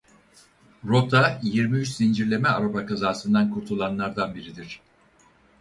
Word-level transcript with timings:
Rota 0.85 1.39
yirmi 1.43 1.77
üç 1.77 1.89
zincirleme 1.89 2.49
araba 2.49 2.85
kazasından 2.85 3.51
kurtulanlardan 3.53 4.35
biridir. 4.35 4.81